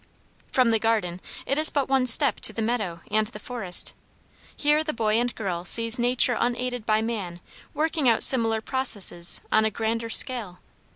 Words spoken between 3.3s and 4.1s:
forest.